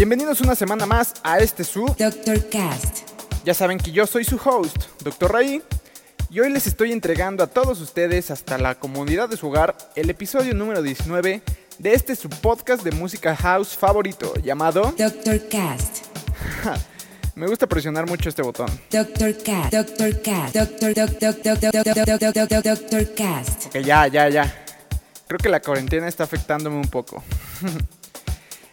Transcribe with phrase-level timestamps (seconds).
[0.00, 1.84] Bienvenidos una semana más a este su.
[1.84, 2.48] Dr.
[2.48, 3.00] Cast.
[3.44, 5.30] Ya saben que yo soy su host, Dr.
[5.30, 5.62] Ray,
[6.30, 10.08] y hoy les estoy entregando a todos ustedes hasta la comunidad de su hogar el
[10.08, 11.42] episodio número 19
[11.78, 15.46] de este su podcast de música house favorito llamado Dr.
[15.50, 16.06] Cast.
[17.34, 18.70] Me gusta presionar mucho este botón.
[18.90, 19.36] Dr.
[19.42, 19.74] Cast.
[19.74, 20.22] Dr.
[20.22, 20.54] Cast.
[20.54, 20.94] Dr.
[20.94, 22.62] Dr.
[22.62, 23.14] Dr.
[23.14, 23.66] Cast.
[23.66, 24.64] Ok, ya, ya, ya.
[25.26, 27.22] Creo que la cuarentena está afectándome un poco.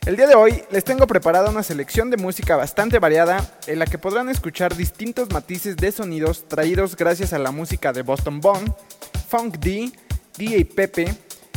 [0.08, 3.86] El día de hoy les tengo preparada una selección de música bastante variada en la
[3.86, 8.74] que podrán escuchar distintos matices de sonidos traídos gracias a la música de Boston Bone,
[9.28, 9.92] Funk D,
[10.38, 11.14] DJ Pepe,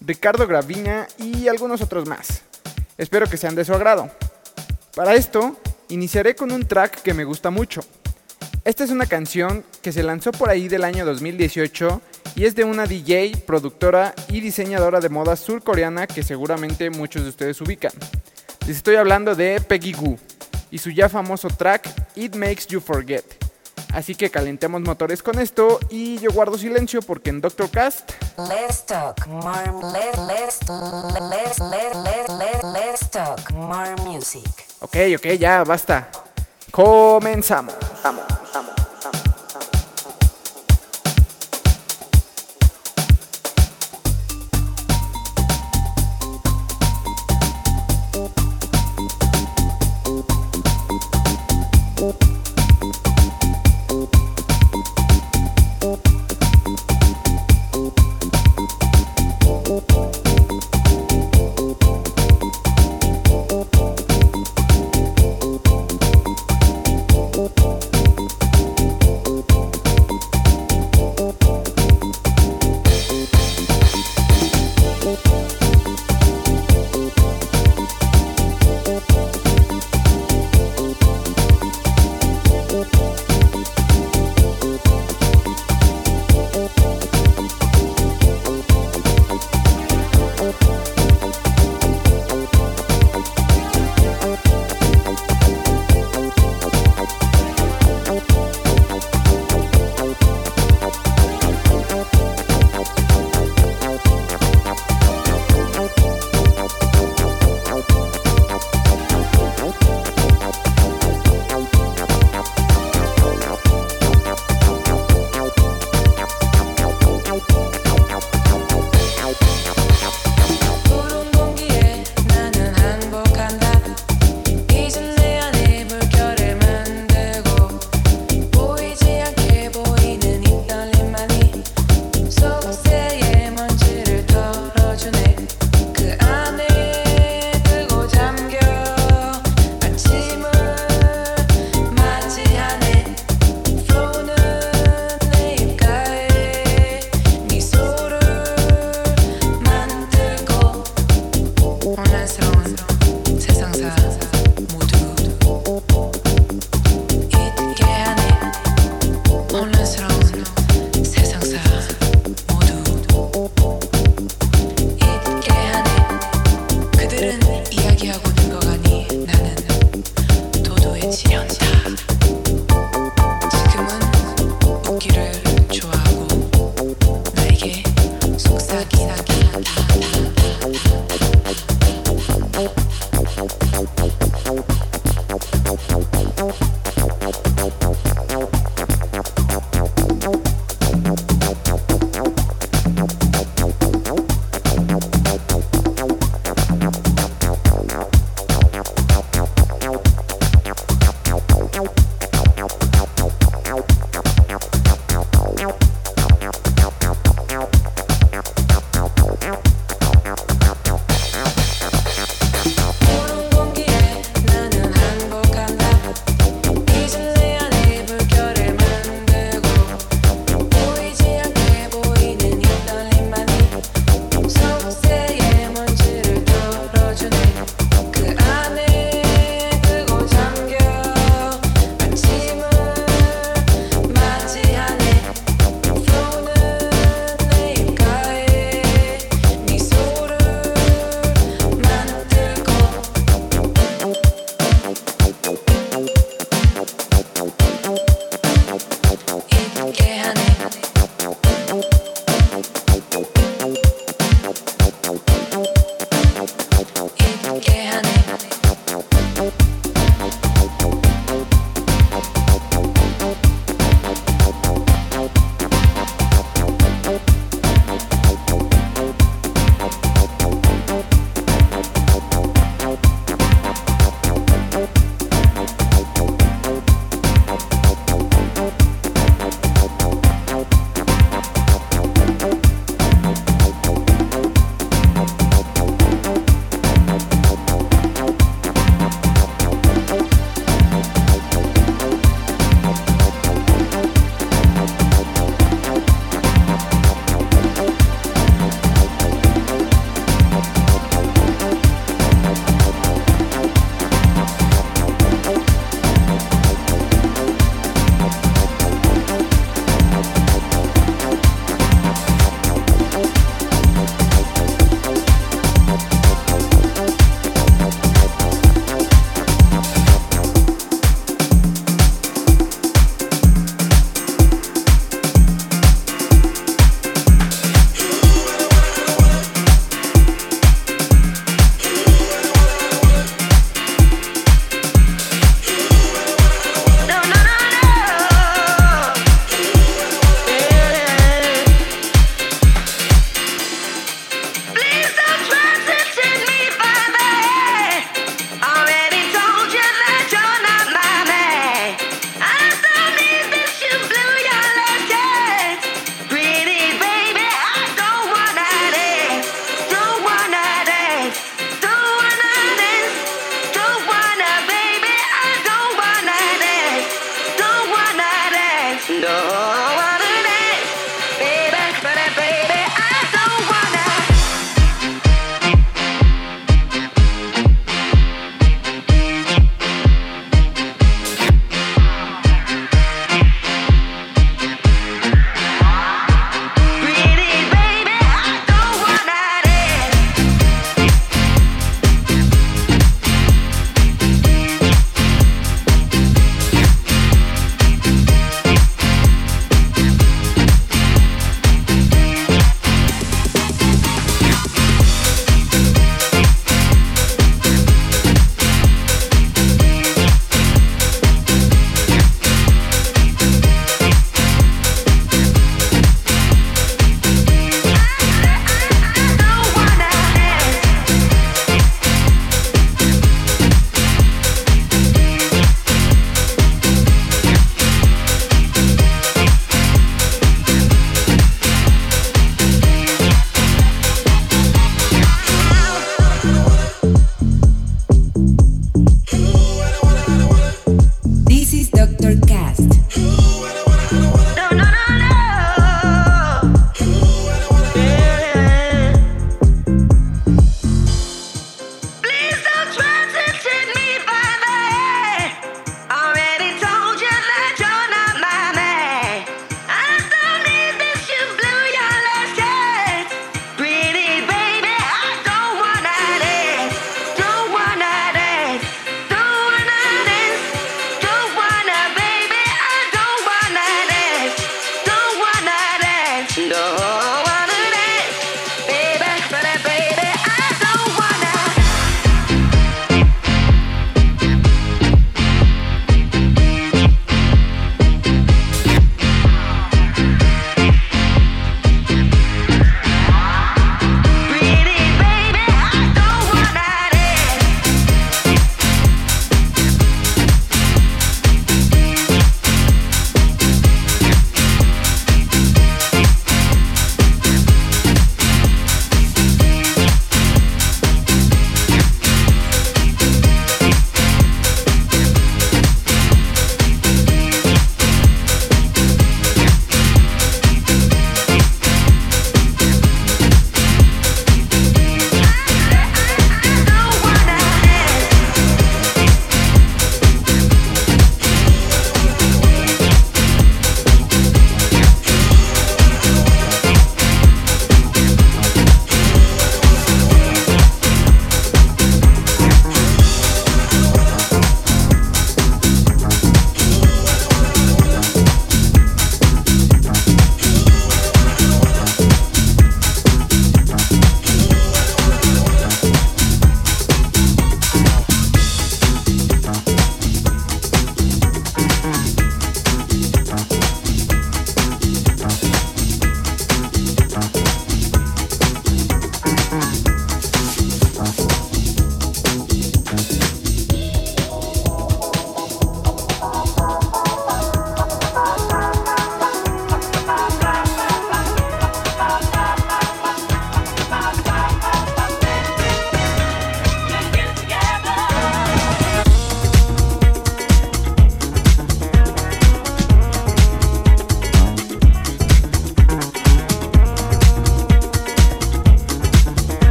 [0.00, 2.42] Ricardo Gravina y algunos otros más.
[2.98, 4.10] Espero que sean de su agrado.
[4.96, 5.56] Para esto,
[5.88, 7.82] iniciaré con un track que me gusta mucho.
[8.64, 12.00] Esta es una canción que se lanzó por ahí del año 2018
[12.36, 17.30] y es de una DJ, productora y diseñadora de moda surcoreana que seguramente muchos de
[17.30, 17.90] ustedes ubican.
[18.66, 20.16] Les estoy hablando de Peggy Goo
[20.70, 23.24] y su ya famoso track It Makes You Forget.
[23.92, 28.86] Así que calentemos motores con esto y yo guardo silencio porque en Doctor Cast Let's
[28.86, 29.72] talk more.
[29.92, 34.48] Let, let's, let's, let, let, let, let's talk more music.
[34.80, 36.08] Ok, ok, ya basta.
[36.70, 37.74] Comenzamos.
[38.02, 38.24] Vamos,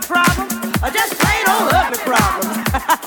[0.00, 3.02] problems, or just plain old ugly problems.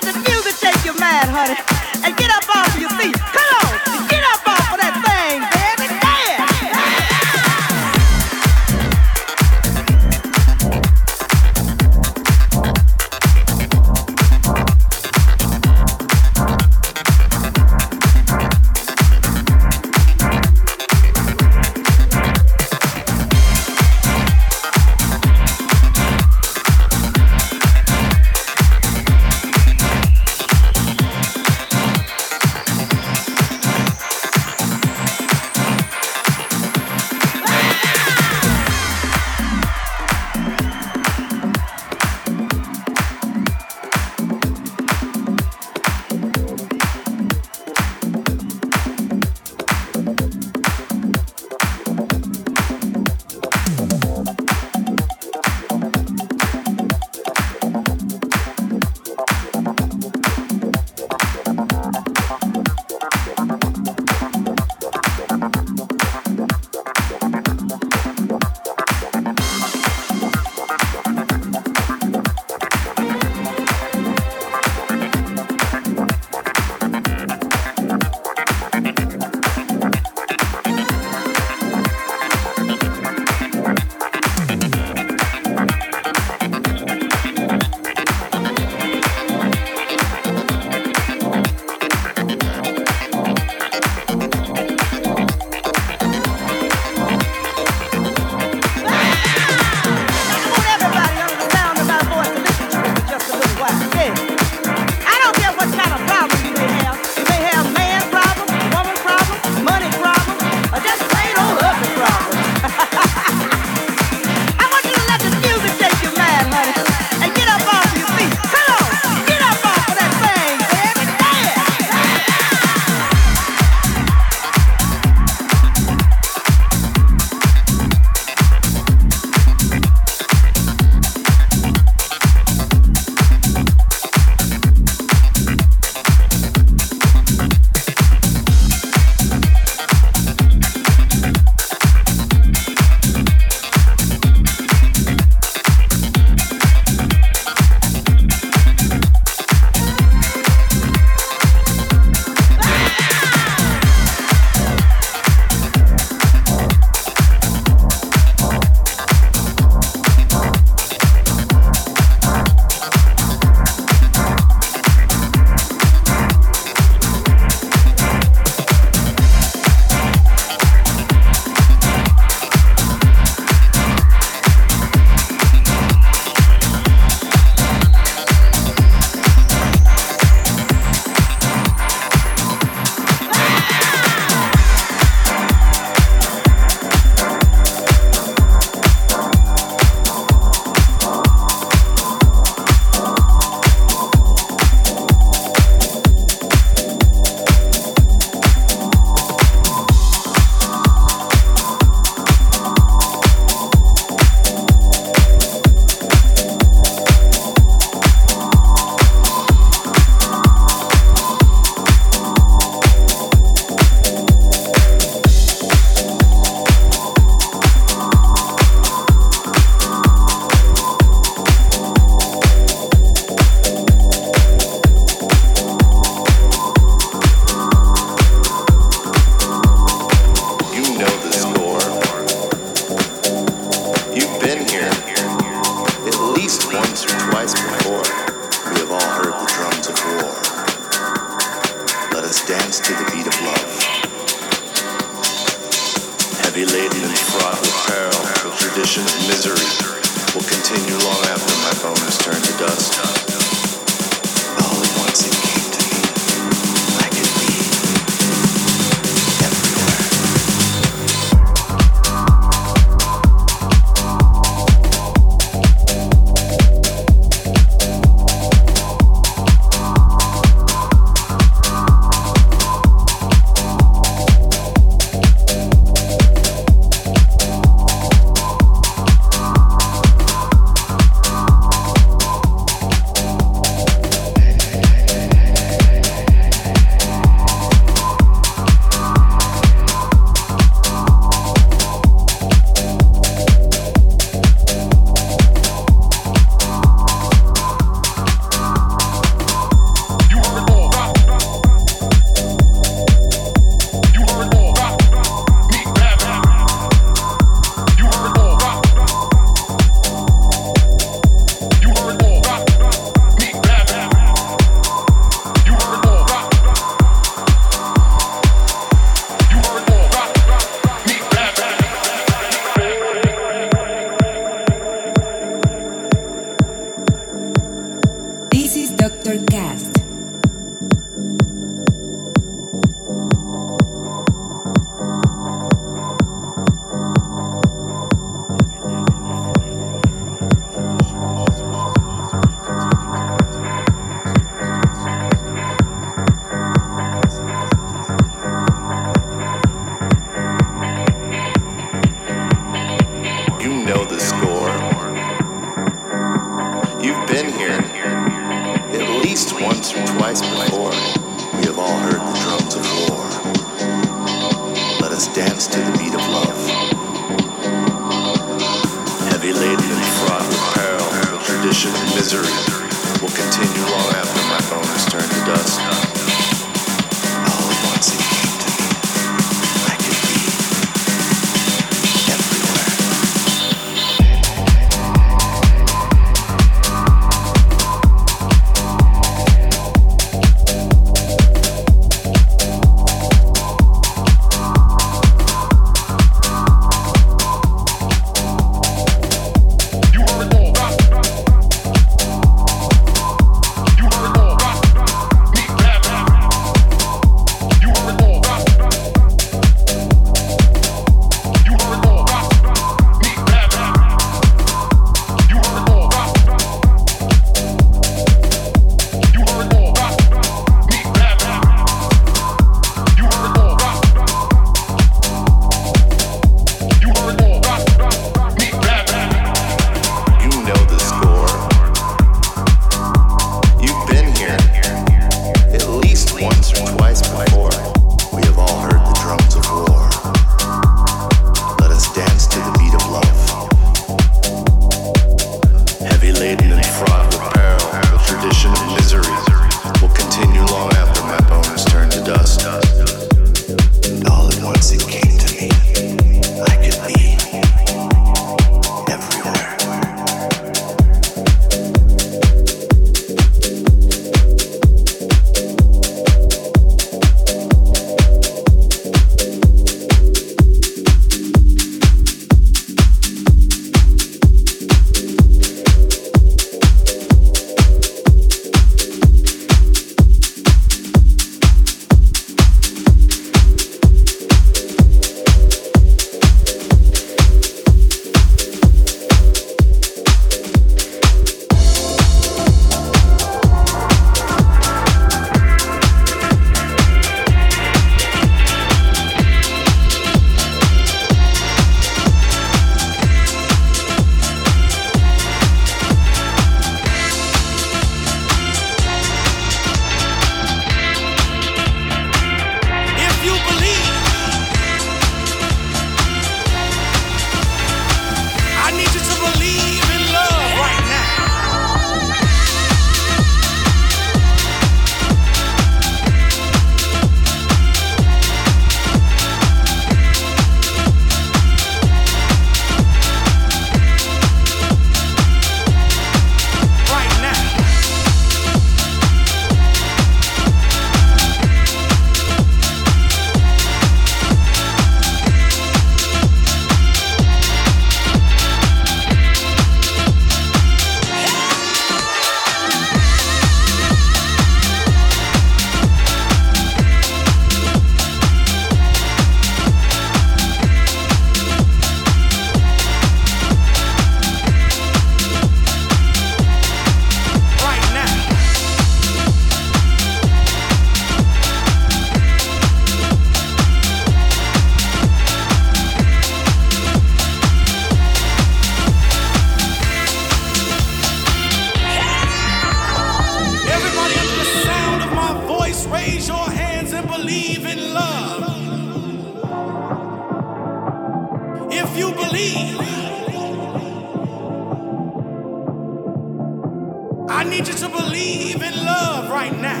[597.68, 600.00] need you to believe in love right now.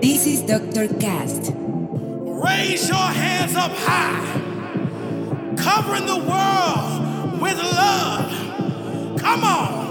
[0.00, 0.88] This is Dr.
[0.98, 1.52] Cast.
[1.54, 4.24] Raise your hands up high,
[5.58, 9.18] covering the world with love.
[9.18, 9.86] Come on.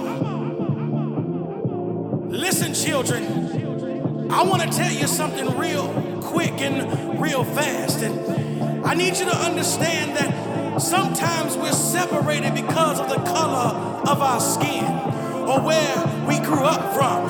[2.29, 5.87] Listen, children, I want to tell you something real
[6.21, 8.01] quick and real fast.
[8.01, 13.75] And I need you to understand that sometimes we're separated because of the color
[14.07, 14.83] of our skin
[15.47, 17.29] or where we grew up from.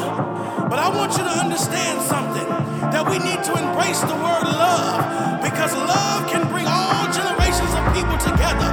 [0.69, 2.47] But I want you to understand something
[2.91, 7.83] that we need to embrace the word love because love can bring all generations of
[7.93, 8.69] people together,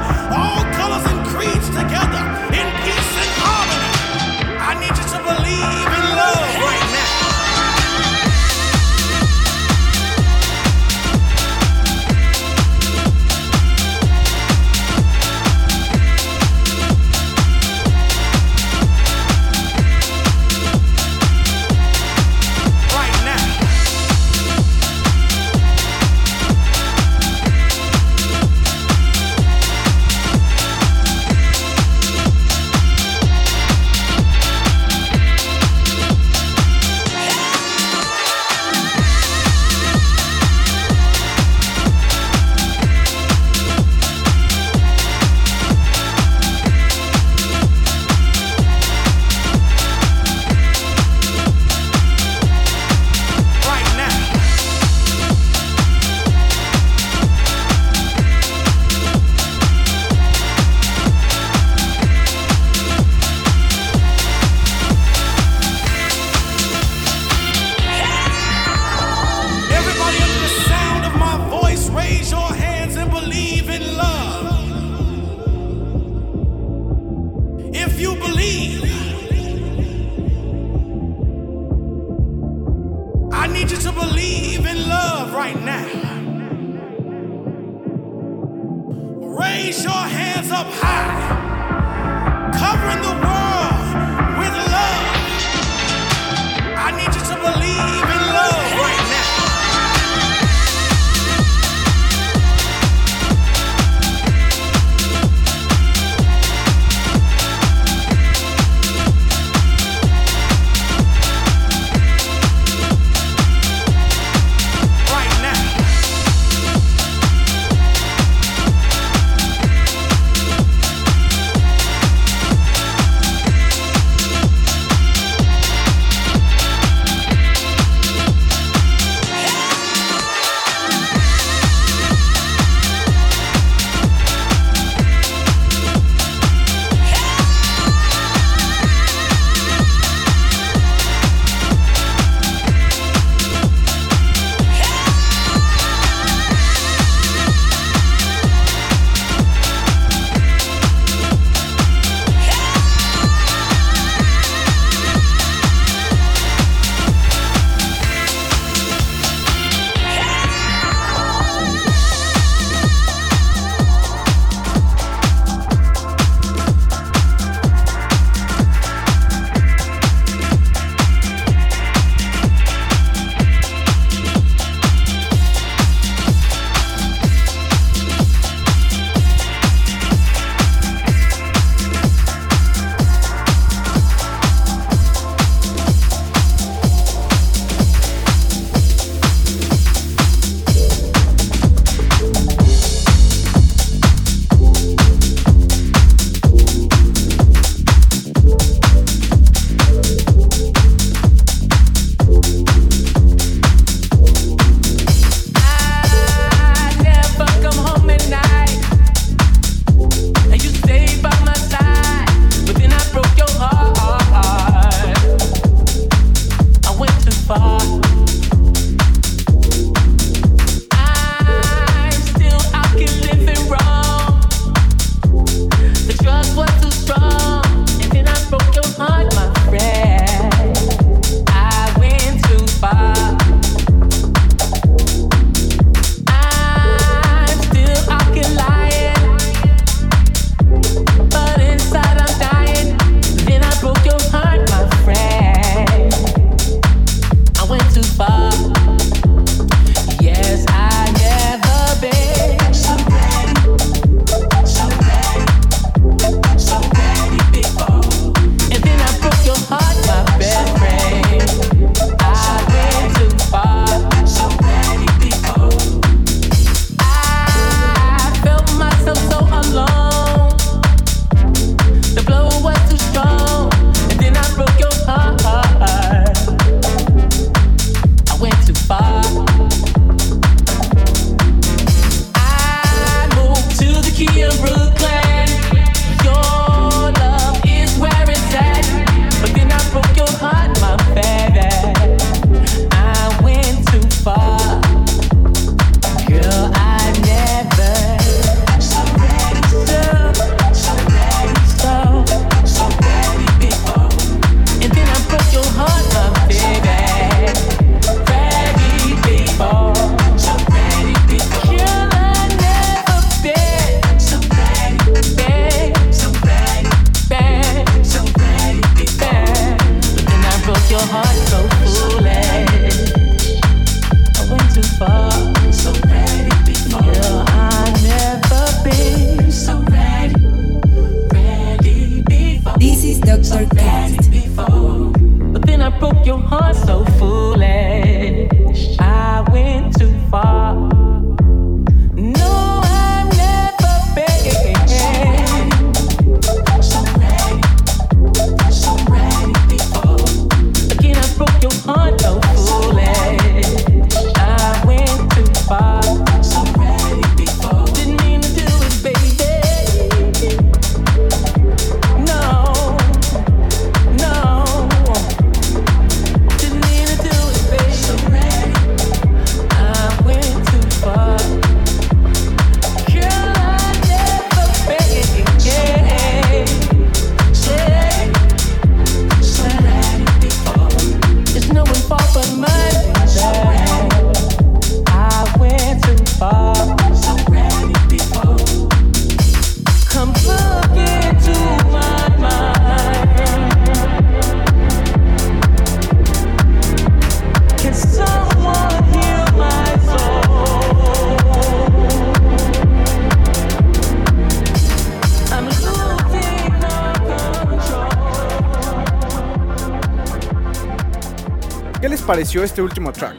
[412.42, 413.36] pareció este último track?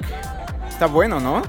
[0.69, 1.41] Está bueno, ¿no?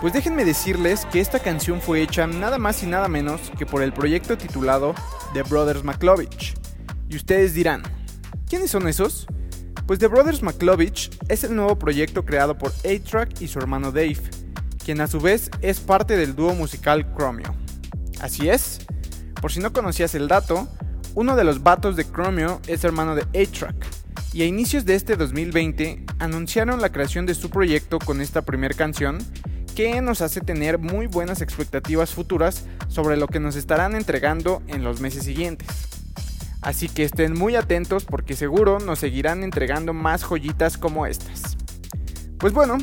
[0.00, 3.82] Pues déjenme decirles que esta canción fue hecha nada más y nada menos que por
[3.82, 4.94] el proyecto titulado
[5.34, 6.54] The Brothers McLovich.
[7.10, 7.82] Y ustedes dirán,
[8.48, 9.26] ¿quiénes son esos?
[9.86, 14.22] Pues The Brothers McLovich es el nuevo proyecto creado por A-Track y su hermano Dave,
[14.82, 17.54] quien a su vez es parte del dúo musical Chromio.
[18.22, 18.86] Así es,
[19.42, 20.66] por si no conocías el dato,
[21.14, 23.86] uno de los vatos de Chromio es hermano de A-Track,
[24.32, 28.74] y a inicios de este 2020 anunciaron la creación de su proyecto con esta primera
[28.74, 29.18] canción
[29.74, 34.84] que nos hace tener muy buenas expectativas futuras sobre lo que nos estarán entregando en
[34.84, 35.68] los meses siguientes.
[36.60, 41.56] Así que estén muy atentos porque seguro nos seguirán entregando más joyitas como estas.
[42.38, 42.78] Pues bueno,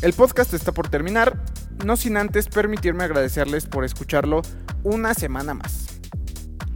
[0.00, 1.44] el podcast está por terminar,
[1.84, 4.42] no sin antes permitirme agradecerles por escucharlo
[4.82, 5.91] una semana más.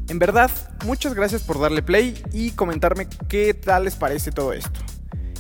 [0.08, 0.50] En verdad,
[0.84, 4.80] muchas gracias por darle play y comentarme qué tal les parece todo esto.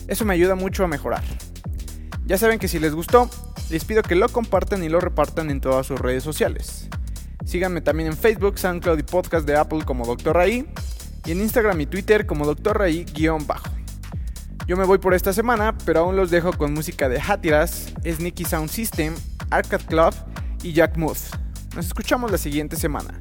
[0.08, 1.22] Eso me ayuda mucho a mejorar.
[2.26, 3.30] Ya saben que si les gustó,
[3.70, 6.88] les pido que lo compartan y lo repartan en todas sus redes sociales.
[7.44, 10.34] Síganme también en Facebook, SoundCloud y podcast de Apple como Dr.
[10.34, 10.66] Ray
[11.24, 12.78] y en Instagram y Twitter como Dr.
[12.78, 13.70] Ray-bajo.
[14.66, 18.44] Yo me voy por esta semana, pero aún los dejo con música de Hatiras, Sneaky
[18.44, 19.14] Sound System,
[19.50, 20.12] Arcade Club
[20.64, 21.36] y Jack Muth.
[21.76, 23.20] Nos escuchamos la siguiente semana.